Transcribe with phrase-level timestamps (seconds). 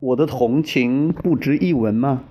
[0.00, 2.24] 我的同情不值一文吗？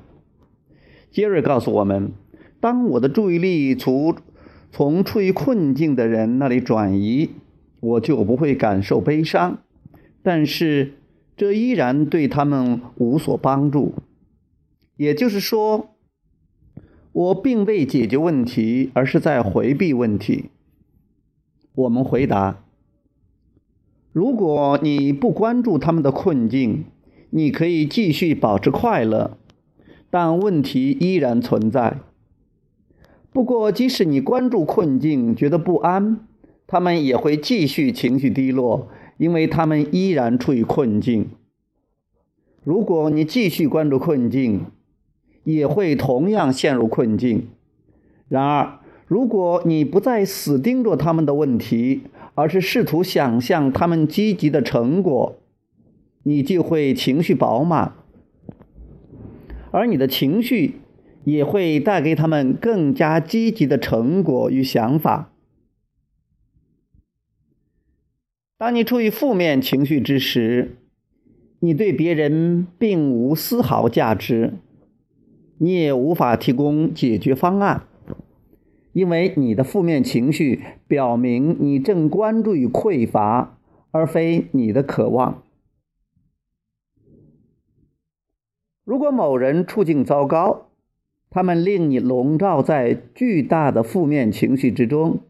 [1.09, 2.11] 杰瑞告诉我们，
[2.59, 4.15] 当我的注意力从
[4.71, 7.29] 从处于困境的人那里转移，
[7.79, 9.59] 我就不会感受悲伤。
[10.21, 10.93] 但是
[11.35, 13.93] 这依然对他们无所帮助。
[14.95, 15.95] 也就是说，
[17.11, 20.49] 我并未解决问题，而是在回避问题。
[21.75, 22.63] 我们回答：
[24.11, 26.85] 如果你不关注他们的困境，
[27.35, 29.37] 你可以继续保持快乐。
[30.11, 31.97] 但问题依然存在。
[33.31, 36.19] 不过，即使你关注困境，觉得不安，
[36.67, 41.29] 他们也会继续情绪低落，因为他们依然处于困境。
[42.63, 44.67] 如果你继续关注困境，
[45.43, 47.47] 也会同样陷入困境。
[48.29, 52.03] 然而，如果你不再死盯着他们的问题，
[52.35, 55.35] 而是试图想象他们积极的成果，
[56.23, 57.93] 你就会情绪饱满。
[59.71, 60.75] 而你的情绪
[61.23, 65.31] 也会带给他们更加积极的成果与想法。
[68.57, 70.77] 当你处于负面情绪之时，
[71.59, 74.53] 你对别人并无丝毫价值，
[75.57, 77.87] 你也无法提供解决方案，
[78.93, 83.57] 因为你的负面情绪表明你正关注于匮乏，
[83.91, 85.43] 而非你的渴望。
[88.93, 90.67] 如果某人处境糟糕，
[91.31, 95.21] 他们令你笼罩在巨大的负面情绪之中。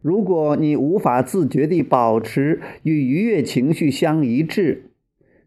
[0.00, 4.84] 如果你无法自觉地保持与愉悦情绪相一致，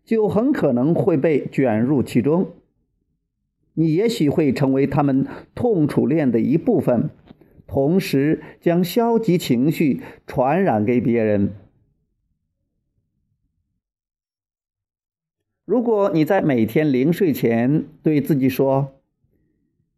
[0.06, 2.52] 就很可能会被卷入其中。
[3.74, 7.10] 你也许会成为他们痛楚链的一部分，
[7.66, 11.56] 同时将消极情绪传染给别人。
[15.68, 18.94] 如果你在每天临睡前对自己说：“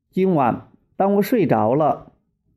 [0.09, 2.11] 今晚当我睡着了，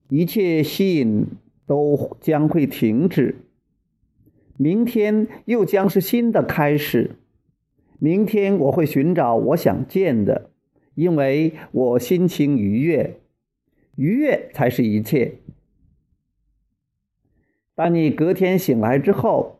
[0.09, 1.27] 一切吸引
[1.67, 3.37] 都将会停止。
[4.57, 7.17] 明天又将是新的开始。
[7.99, 10.51] 明天我会寻找我想见的，
[10.95, 13.21] 因为我心情愉悦，
[13.97, 15.35] 愉悦才是一切。”
[17.77, 19.59] 当你隔天醒来之后，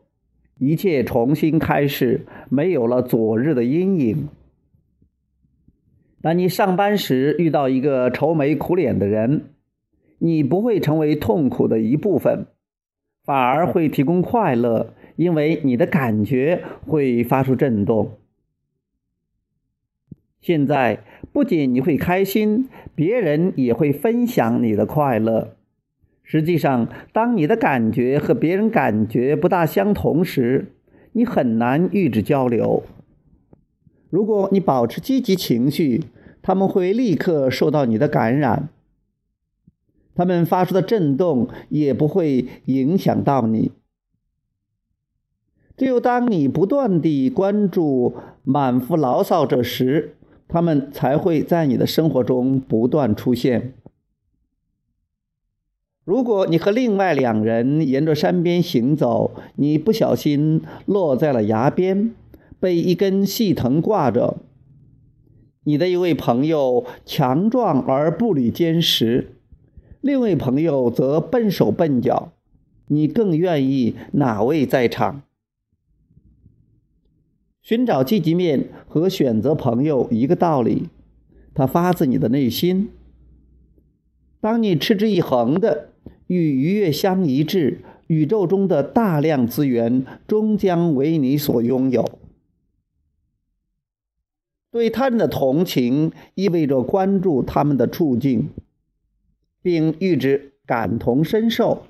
[0.63, 4.29] 一切重新开始，没有了昨日的阴影。
[6.21, 9.49] 当你上班时遇到一个愁眉苦脸的人，
[10.19, 12.45] 你不会成为痛苦的一部分，
[13.25, 18.11] 反而会提供快乐，因为你的感觉会发出震动。
[20.39, 21.03] 现在
[21.33, 25.57] 不仅你会开心，别人也会分享你的快乐。
[26.23, 30.73] 实际上，当你的感觉和别人感觉不大相同时，
[31.11, 32.83] 你很难与之交流。
[34.09, 36.05] 如果你保持积极情绪，
[36.41, 38.69] 他们会立刻受到你的感染，
[40.15, 43.71] 他们发出的震动也不会影响到你。
[45.75, 50.15] 只有当你不断地关注满腹牢骚者时，
[50.47, 53.73] 他们才会在你的生活中不断出现。
[56.05, 62.13] 如果你和另外两人沿着山边行走，你不小心落在了崖边，
[62.59, 64.35] 被一根细藤挂着。
[65.63, 69.37] 你的一位朋友强壮而步履坚实，
[70.01, 72.33] 另一位朋友则笨手笨脚。
[72.87, 75.21] 你更愿意哪位在场？
[77.61, 80.89] 寻找积极面和选择朋友一个道理，
[81.53, 82.89] 它发自你的内心。
[84.41, 85.91] 当你持之以恒的。
[86.27, 92.19] 与愉悦相一致，宇宙中的大量资源终将为你所拥有。
[94.71, 98.49] 对他人的同情意味着关注他们的处境，
[99.61, 101.83] 并与之感同身受。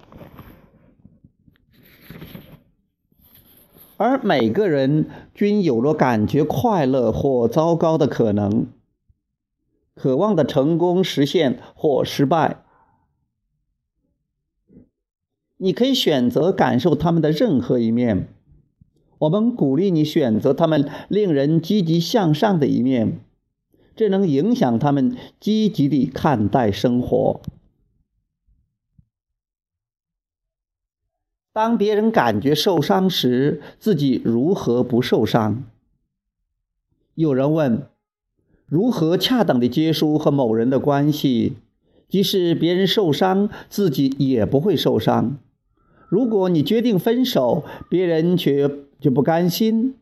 [3.96, 8.68] 而每个人均有着感觉快乐或糟糕的可能，
[9.96, 12.63] 渴望的成功实现或失败。
[15.58, 18.28] 你可以选择感受他们的任何一面。
[19.20, 23.20] 我们鼓励你选择他们令人积极向上的一面，
[23.96, 27.41] 这能影响他们积极地看待生活。
[31.53, 35.64] 当别人感觉受伤时，自己如何不受伤？
[37.14, 37.88] 有人问：
[38.66, 41.58] 如何恰当地结束和某人的关系？
[42.14, 45.40] 即使别人受伤，自己也不会受伤。
[46.10, 48.70] 如果你决定分手，别人却
[49.00, 49.96] 就不甘心，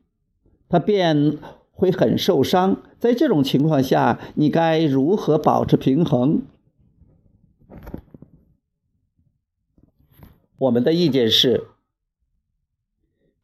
[0.67, 1.37] 他便
[1.71, 2.83] 会很受伤。
[2.99, 6.41] 在这种情况下，你该如何保持平衡？
[10.57, 11.63] 我们的意见是：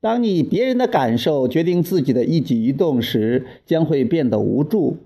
[0.02, 4.98] 当你以别人的感受决定自己的一举一动时，将会变得无助，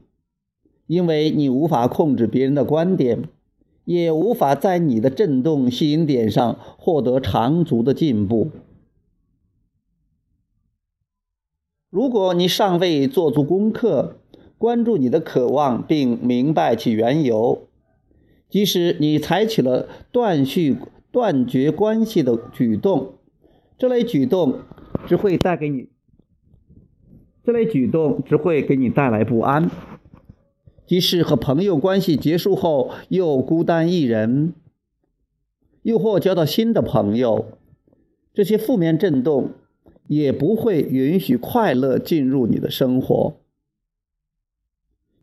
[0.87, 3.29] 因为你无法控制别人的观点。
[3.85, 8.51] 也无法在你的振动吸引点上获得长足的进步。
[11.89, 14.17] 如果你尚未做足功课，
[14.57, 17.67] 关注你的渴望并明白其缘由，
[18.47, 20.77] 即使你采取了断续、
[21.11, 23.15] 断绝关系的举动，
[23.77, 24.59] 这类举动
[25.07, 25.89] 只会带给你，
[27.43, 29.69] 这类举动只会给你带来不安。
[30.91, 34.53] 即使和朋友关系结束后又孤单一人，
[35.83, 37.57] 又或交到新的朋友，
[38.33, 39.51] 这些负面震动
[40.07, 43.37] 也不会允许快乐进入你的生活。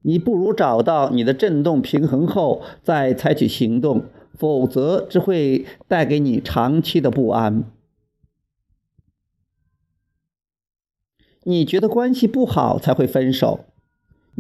[0.01, 7.71] 你不如找到你的震动平衡后再采取行动，否则只会带给你长期的不安。
[11.43, 13.67] 你觉得关系不好才会分手。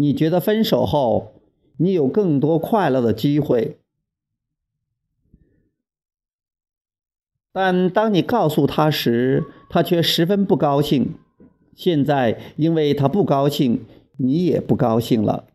[0.00, 1.32] 你觉得分手后，
[1.78, 3.78] 你有更多快乐的机会，
[7.52, 11.16] 但当你告诉他时，他却十分不高兴。
[11.74, 13.84] 现在，因为他不高兴，
[14.18, 15.48] 你也不高兴了。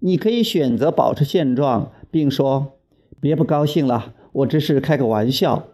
[0.00, 2.78] 你可以选择保持现状，并说
[3.20, 5.68] ：“别不高兴了，我只是开个玩笑。”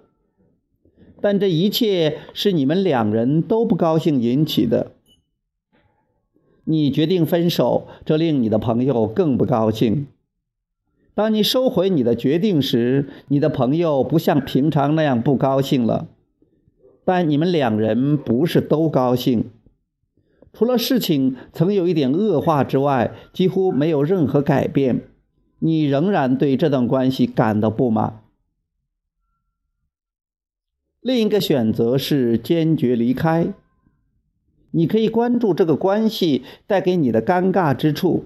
[1.22, 4.93] 但这一切是你们两人都不高兴引起的。
[6.64, 10.06] 你决定分手，这令你的朋友更不高兴。
[11.14, 16.08] 当你收回你的决定时，你的朋友不像平常那样不高兴了。
[17.04, 19.50] 但你们两人不是都高兴。
[20.52, 25.02] 除了事情曾有一点恶化之外，几乎没有任何改变。
[25.58, 28.22] 你仍然对这段关系感到不满。
[31.00, 33.52] 另一个选择是坚决离开。
[34.76, 38.24] 你可以关注这个关系带给你的尴尬之处，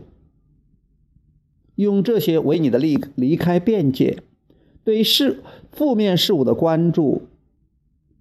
[1.75, 4.23] 用这些为你的离离开辩解。
[4.83, 7.29] 对事负面事物的关注，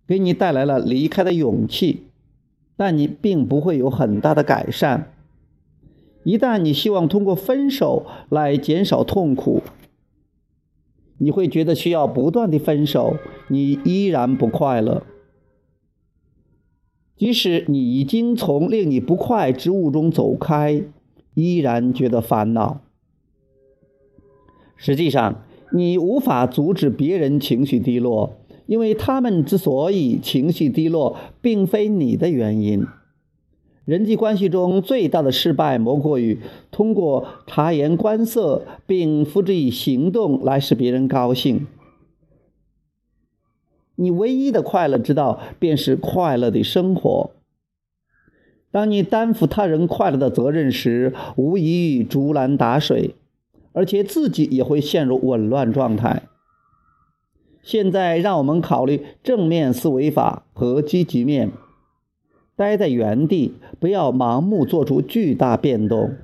[0.06, 2.08] 给你带来了离开的勇气，
[2.76, 5.14] 但你并不会有很大的改善。
[6.26, 9.64] 一旦你希望通过分手来减少痛苦，
[11.20, 13.16] 你会觉得需要不断的分手，
[13.48, 15.04] 你依然不快乐。
[17.18, 20.84] 即使你已经从令你不快之物中走开，
[21.34, 22.82] 依然觉得烦恼。
[24.76, 25.44] 实际上，
[25.74, 28.38] 你无法阻止别人情绪低落，
[28.68, 32.86] 因为他们之所以情绪低落，并非你的原因。
[33.86, 36.38] 人际关系中最大的失败，莫过于
[36.70, 41.66] 通过察言观色并付之以行动来使别人高兴。
[44.00, 47.32] 你唯一的快乐之道，便是快乐的生活。
[48.70, 53.16] 当你担负他人快乐的责任时，无异于竹篮打水，
[53.74, 56.24] 而且自己也会陷入紊乱状态。
[57.64, 61.52] 现在，让我们考虑正面思维法和积极面。
[62.56, 66.16] 待在原地，不要盲目做出巨大变动。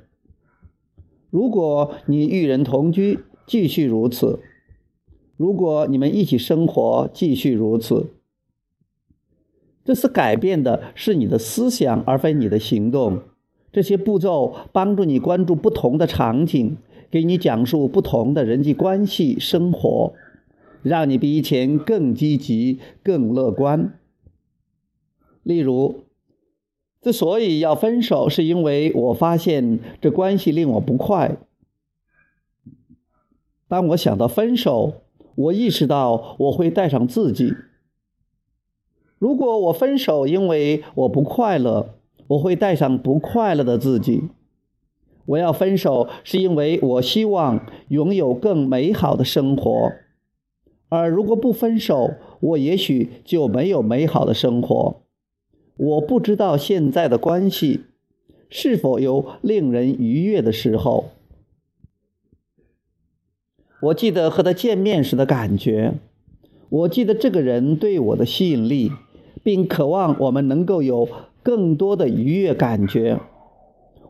[1.31, 4.39] 如果你与人同居，继续如此。
[5.43, 8.13] 如果你们一起生活，继续如此。
[9.83, 13.23] 这次改变的是你的思想，而非你的行动。
[13.69, 16.77] 这些步骤帮助你关注不同的场景，
[17.11, 20.13] 给你讲述不同的人际关系生活，
[20.81, 23.99] 让你比以前更积极、更乐观。
[25.43, 26.05] 例如，
[27.01, 31.35] 之所以要分手，是因为我发现这关系令我不快。
[33.67, 35.02] 当我想到分手，
[35.35, 37.53] 我意识到我会带上自己。
[39.17, 41.95] 如果我分手，因为我不快乐，
[42.27, 44.23] 我会带上不快乐的自己。
[45.25, 49.91] 我要分手，是因为我希望拥有更美好的生活。
[50.89, 52.11] 而如果不分手，
[52.41, 55.01] 我也许就没有美好的生活。
[55.77, 57.85] 我不知道现在的关系
[58.49, 61.05] 是否有令人愉悦的时候。
[63.83, 65.95] 我记得和他见面时的感觉，
[66.69, 68.93] 我记得这个人对我的吸引力，
[69.43, 71.09] 并渴望我们能够有
[71.41, 73.19] 更多的愉悦感觉。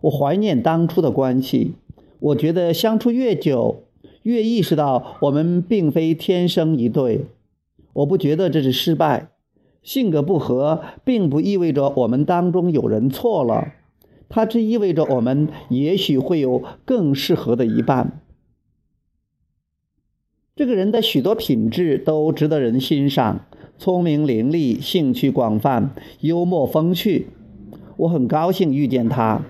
[0.02, 1.74] 我怀念当初的关系，
[2.20, 3.86] 我觉得相处越久，
[4.22, 7.26] 越意识到我们并非天生一对。
[7.94, 9.30] 我不觉得这是失败，
[9.82, 13.74] 性格不合并不意味着我们当中有人错了。
[14.30, 18.20] 它只意味着我们也许会有更适合的一半。
[20.56, 23.48] 这个人的许多品质都值得人欣赏：
[23.80, 27.26] 聪明伶俐、兴趣广泛、幽默风趣。
[27.98, 29.42] 我很高兴遇见他。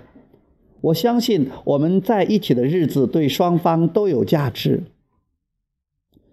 [0.79, 4.83] 我相信我们在一起的日子对双方都有价值。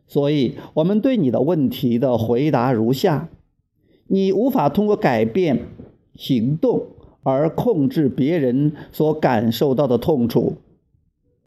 [0.07, 3.29] 所以，我们对你的问题的回答如下：
[4.07, 5.67] 你无法通过改变
[6.15, 6.87] 行动
[7.25, 10.59] 而控制别人所感受到的痛楚，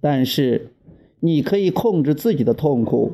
[0.01, 0.73] 但是
[1.23, 3.13] 你可以控制自己的痛苦，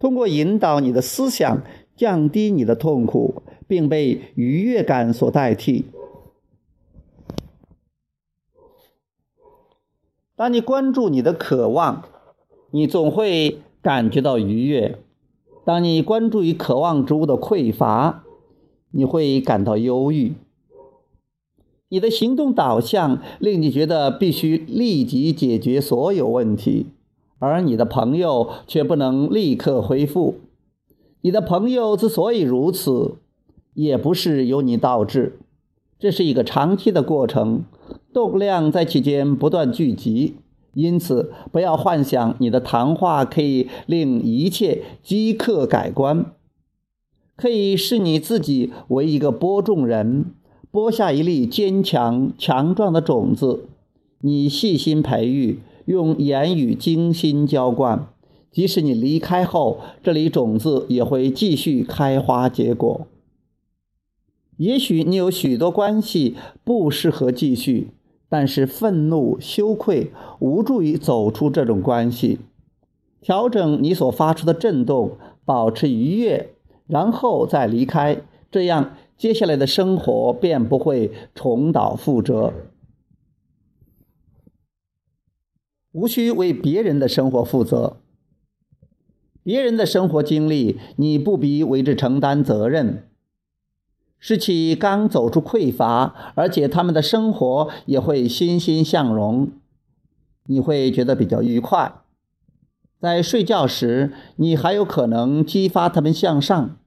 [0.00, 1.62] 通过引导你的思想
[1.96, 5.84] 降低你的痛苦，并被愉悦感所代替。
[10.34, 12.02] 当你关注你的渴望，
[12.72, 13.60] 你总会。
[13.80, 14.98] 感觉到愉悦。
[15.64, 18.24] 当你关注于渴望之物的匮乏，
[18.90, 20.34] 你会感到忧郁。
[21.90, 26.86] 你的行动导向令你觉得必须立即解决所有问题，
[27.38, 30.34] 而你的朋友却不能立刻恢复。
[31.22, 33.16] 你的朋友之所以如此，
[33.74, 35.38] 也不是由你导致，
[35.98, 37.64] 这是一个长期的过程，
[38.12, 40.36] 动量在其间不断聚集。
[40.74, 46.26] 因此，不要幻想你的谈话可以令一切即刻改观，
[47.34, 50.26] 可以使你自己为一个播种人，
[50.70, 53.64] 播下一粒坚强强壮的种子。
[54.20, 58.08] 你细心培育，用言语精心浇灌，
[58.50, 63.06] 即使你离开后，这粒种子也会继续开花结果。
[64.56, 66.34] 也许你有许多关系
[66.64, 67.88] 不适合继续。
[68.30, 72.40] 但是愤怒、羞愧无助于走出这种关系。
[73.22, 75.12] 调整你所发出的震动，
[75.46, 76.50] 保持愉悦，
[76.86, 78.20] 然后再离开，
[78.50, 82.54] 这样接下来的生活便不会重蹈覆辙。
[85.90, 87.96] 无需为别人的生活负责，
[89.42, 93.08] 别人的生活经历，你不必为之承担责任。
[94.20, 99.50] 是其刚走出匮乏，而且他们的生活也会欣欣向荣，
[100.46, 102.02] 你会觉得比较愉快。
[103.00, 106.78] 在睡觉时，你还有可能激发他们向上。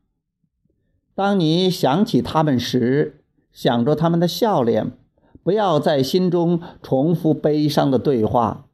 [1.14, 4.92] 当你想起他们时，想着他们的笑脸，
[5.44, 8.66] 不要在心中重复悲伤的对话，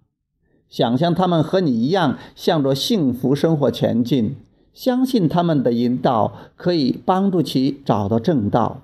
[0.70, 4.36] 想象他们和你一样向着幸福生活前进。
[4.74, 8.82] 相信他们的引导可以帮助其找到正道。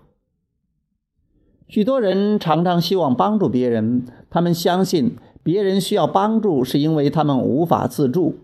[1.68, 8.40] 许多人常常希望帮助别人，他们相信别人需要帮助是因为他们无法自助。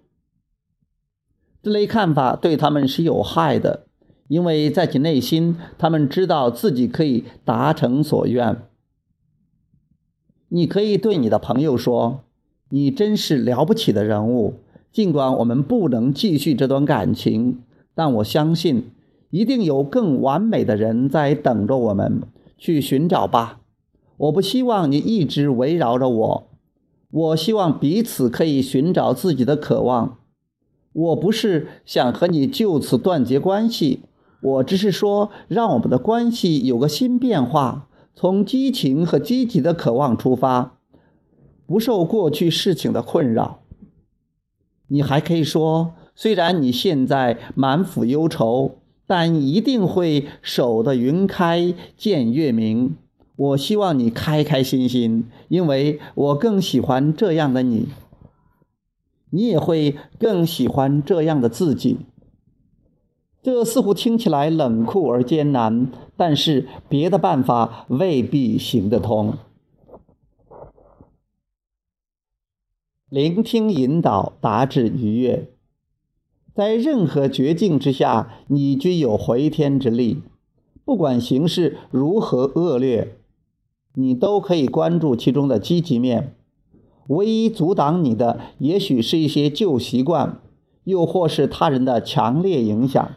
[1.64, 3.88] 这类看法对他们是有害的，
[4.30, 8.62] 因为在其内心，他们知道自己可以达成所愿。
[10.48, 12.22] 你可以对你的朋友说
[12.70, 14.54] ：“你真是了不起的人物。”
[14.92, 17.60] 尽管我们不能继续这段感情，
[17.94, 18.90] 但我相信
[19.30, 22.24] 一定有更完美的人在等着我们
[22.58, 23.62] 去寻找吧。
[24.18, 26.48] 我不希望你一直围绕着我，
[27.12, 30.18] 我希望彼此可以寻找自己的渴望。
[30.92, 34.00] 我不是想和你就此断绝关系，
[34.42, 40.78] 我只是说让我们的关系有个新变化，从激情和积极的渴望出发，
[41.68, 43.60] 不受过去事情的困扰。
[44.88, 52.96] 你还可以说，虽然你现在满腹忧愁，但一定会守得云开见月明。
[53.36, 57.88] 我希望你开开心心，因为我更喜欢这样的你。
[59.30, 62.00] 你也会更喜欢这样的自己。
[63.42, 69.36] 这似乎听起来冷酷而艰难，但是别的办法未必行得通。
[73.10, 75.50] 聆听引导，达至愉悦。
[76.54, 80.22] 在任何绝境之下，你均有回天之力。
[80.84, 83.16] 不管形势如何恶劣，
[83.94, 86.36] 你都可以关注其中的积极面。
[87.08, 90.40] 唯一阻挡你的，也许是一些旧习惯，
[90.84, 93.12] 又或是他人的强烈影响。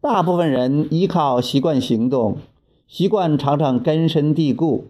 [0.00, 2.38] 大部分人依靠习惯行动，
[2.86, 4.86] 习惯常常根深蒂固。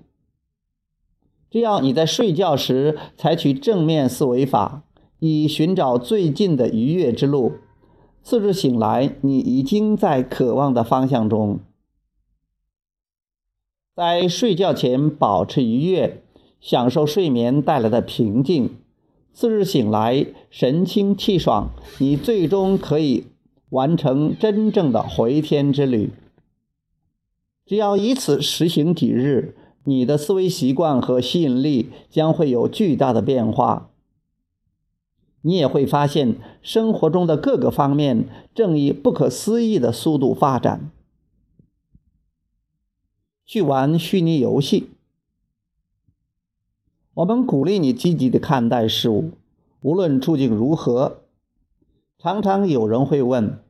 [1.49, 4.83] 只要你在睡觉时采取正面思维法，
[5.21, 7.53] 以寻找最近的愉悦之路，
[8.23, 11.61] 次日醒来，你已经在渴望的方向中。
[13.95, 16.23] 在睡觉前保持愉悦，
[16.61, 18.77] 享受睡眠带来的平静。
[19.33, 23.27] 次日醒来，神清气爽，你最终可以
[23.77, 26.11] 完成真正的回天之旅。
[27.65, 29.55] 只要以此实行几日。
[29.89, 33.89] 你的思维习惯和吸引力将会有巨大的变化。
[35.43, 40.91] 你也会发现，生活中的各个方面正以不可思议的速度发展。
[43.45, 44.91] 去玩虚拟游戏，
[47.15, 49.31] 我们鼓励你积极的看待事物，
[49.83, 51.21] 无论处境如何。
[52.19, 53.61] 常常有人会问：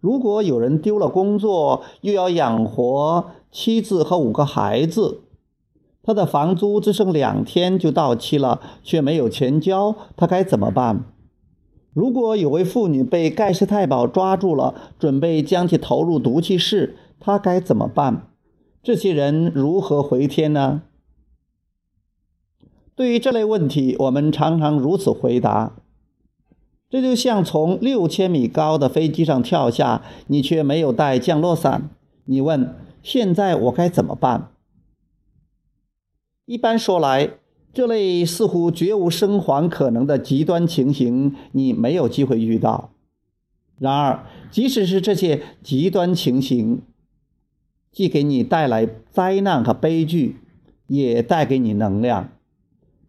[0.00, 5.22] 如果有人丢了工作，又要养活妻子和五个孩子，
[6.02, 11.04] 他的房租只剩两天就到期了，却没有钱交，他该怎么办？
[11.92, 18.28] 如果有位妇女被盖世太保抓住了，准备将其投入毒气室，他该怎么办？
[18.82, 20.82] 这些人如何回天呢？
[22.94, 25.76] 对于这类问题，我们常常如此回答：
[26.88, 31.90] 这就像从六千米高的飞机上跳下，你却没有带降落伞。
[32.26, 34.50] 你问：现在我该怎么办？
[36.44, 37.30] 一般说来，
[37.74, 42.90] 这类似乎绝无生还可能的极端情形，你没有机会遇到。
[43.78, 46.82] 然而，即使是这些极端情形，
[47.90, 50.36] 既给你带来灾难和悲剧，
[50.86, 52.28] 也带给你能量。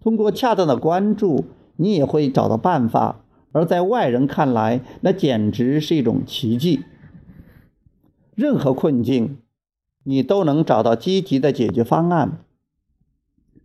[0.01, 3.23] 通过恰当的关注，你也会找到办法。
[3.57, 6.83] 而在外人看来，那简直是一种奇迹。
[8.35, 9.39] 任何困境，
[10.03, 12.37] 你都能找到积极的解决方案。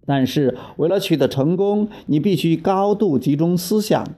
[0.07, 4.15] 但是，为了取得成功，你必须高度集中思想。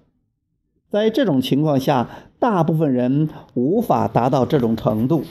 [0.88, 5.24] 在这种情况下，大部分人无法达到这种程度。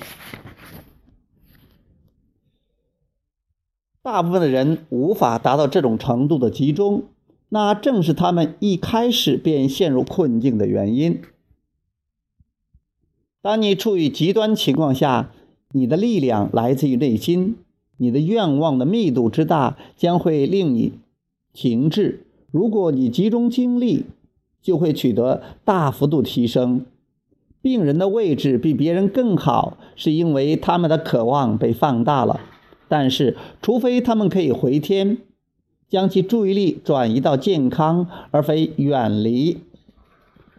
[4.01, 7.03] 大部分的人无法达到这种程度的集中，
[7.53, 11.21] 那正是他们一开始便陷入困境的原因。
[13.43, 15.29] 当你处于极端情况下，
[15.71, 17.57] 你的力量来自于内心，
[17.97, 20.93] 你的愿望的密度之大将会令你
[21.53, 22.25] 停滞。
[22.49, 24.05] 如果你集中精力，
[24.59, 26.87] 就会取得大幅度提升。
[27.61, 32.41] 病人的位置比别人更好，是因为他们的渴望被放大了。
[32.87, 35.19] 但是，除非他们可以回天，
[35.89, 39.59] 将其注意力转移到健康，而非远离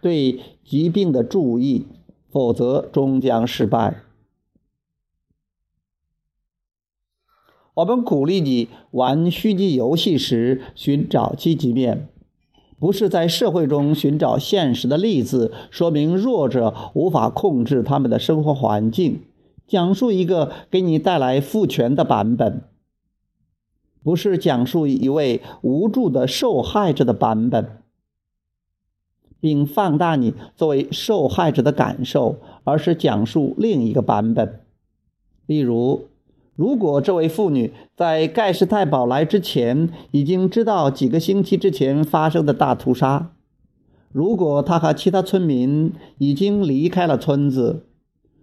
[0.01, 1.87] 对疾病的注意，
[2.31, 4.03] 否则终将失败。
[7.75, 12.09] 我们鼓励你玩虚拟游戏时寻找积极面，
[12.79, 19.23] 不是在社会中寻找现实的例子，说明弱者无法控制他们的生活环境。
[19.67, 22.63] 讲述一个给你带来赋权的版本，
[24.05, 27.79] 不是讲述一位无助的受害者的版本，
[29.41, 34.61] 并放大你作为受害者的感受，而是讲述另一个版本。
[35.47, 36.03] 例如，
[36.55, 43.33] 如果这位妇女在盖世太保来之前已经知道几个星期之前发生的大屠杀，
[44.13, 47.87] 如果她和其他村民已经离开了村子。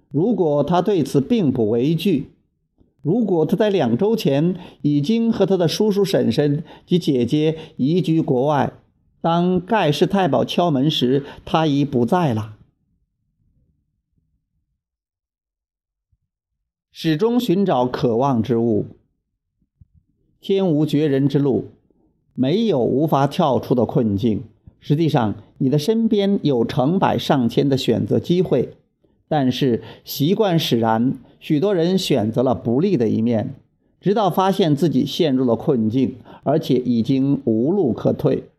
[0.10, 2.32] 如果她对此并不畏惧，
[3.02, 8.74] 如果他在两周前已经和他的叔叔、婶婶及姐姐移居国外，
[9.22, 12.58] 当盖世太保敲门时，他已不在了。
[16.92, 18.86] 始终寻找渴望之物。
[20.40, 21.70] 天无绝人之路，
[22.36, 24.44] 没有无法跳出的困境。
[24.80, 28.76] 实际上，你的身边有成百上千的选择机会。
[29.32, 33.56] 但是习惯使然，许多人选择了不利的一面，
[34.02, 38.50] 直到发现自己陷入了困境，而且已经无路可退。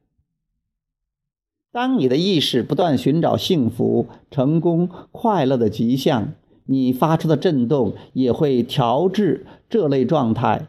[1.70, 6.32] 当你的意识不断寻找幸福、成功、快乐的迹象，
[6.64, 10.68] 你发出的震动也会调制这类状态，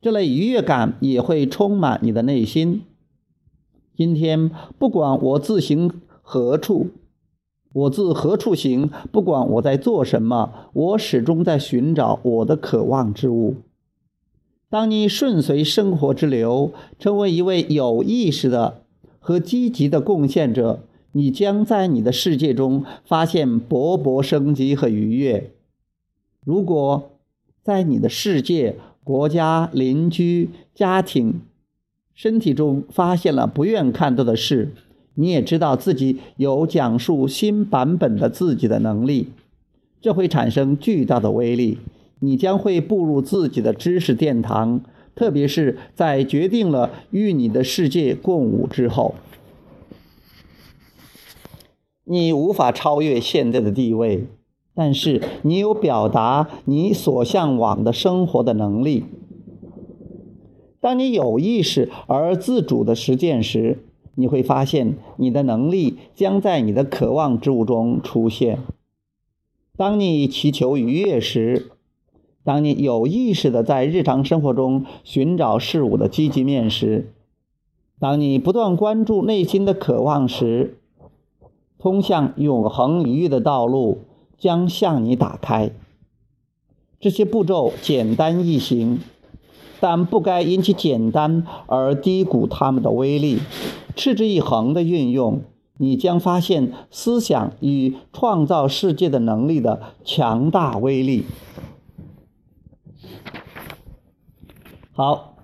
[0.00, 2.80] 这类愉悦感也会充满你的内心。
[3.94, 6.86] 今天，不管我自行何处。
[7.78, 8.90] 我自何处行？
[9.12, 13.56] 不管我在做什么，我始终在寻找我的渴望之物。
[14.70, 18.82] 当你顺随生活之流，成为一位有意识的
[19.18, 20.80] 和积极的贡献者，
[21.12, 25.52] 你将在你的世界中发现勃勃生机和愉悦。
[26.44, 27.12] 如果
[27.62, 31.40] 在你的世界、国家、邻居、家庭、
[32.14, 34.72] 身体中发现了不愿看到的事，
[35.20, 39.32] 你也知道自己有讲述新版本的自己的能力，
[40.00, 41.78] 这会产生巨大的威力。
[42.20, 44.80] 你将会步入自己的知识殿堂，
[45.16, 49.16] 特别是在决定了与你的世界共舞之后。
[52.04, 54.24] 你无法超越现在的地位，
[54.72, 59.04] 但是你有表达你所向往的生活的能力。
[60.80, 63.78] 当你有意识而自主的实践时，
[64.18, 68.58] 你会发现你的能力将在你的渴望之物中出现。
[69.76, 71.70] 当你祈求愉悦时，
[72.42, 77.12] 当你有意识的在日常生活中寻找事物的积极面时，
[78.00, 80.78] 当你不断关注内心的渴望时，
[81.78, 83.98] 通向永恒愉悦的道路
[84.36, 85.70] 将向你打开。
[86.98, 88.98] 这些步骤简单易行，
[89.78, 93.38] 但不该因其简单而低估它们的威力。
[93.98, 95.42] 持之以恒的运用，
[95.76, 101.24] 你将发现思想与创造世界的能力的强大威力。
[104.92, 105.34] 好。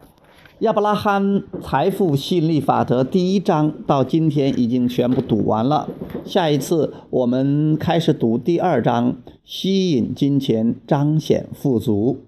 [0.61, 5.91] 亚伯拉罕财富吸引力法则第一章到今天已经全部读完了。
[6.25, 12.21] 下一次我们开始读第二章，吸引金钱，彰显富足。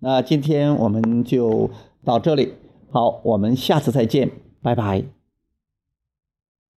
[0.00, 1.70] 那今天我们就
[2.04, 2.52] 到这里，
[2.90, 4.30] 好，我们下次再见，
[4.62, 5.17] 拜拜。